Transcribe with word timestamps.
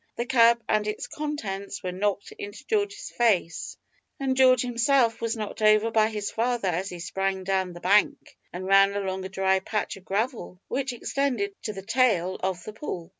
The 0.15 0.25
cup 0.25 0.63
and 0.67 0.87
its 0.87 1.05
contents 1.05 1.83
were 1.83 1.91
knocked 1.91 2.31
into 2.39 2.65
George's 2.65 3.11
face, 3.11 3.77
and 4.19 4.35
George 4.35 4.63
himself 4.63 5.21
was 5.21 5.37
knocked 5.37 5.61
over 5.61 5.91
by 5.91 6.07
his 6.09 6.31
father 6.31 6.69
as 6.69 6.89
he 6.89 6.97
sprang 6.99 7.43
down 7.43 7.73
the 7.73 7.81
bank, 7.81 8.35
and 8.51 8.65
ran 8.65 8.95
along 8.95 9.23
a 9.25 9.29
dry 9.29 9.59
patch 9.59 9.97
of 9.97 10.05
gravel, 10.05 10.59
which 10.69 10.91
extended 10.91 11.53
to 11.61 11.73
the 11.73 11.83
tail 11.83 12.37
of 12.41 12.63
the 12.63 12.73
pool. 12.73 13.09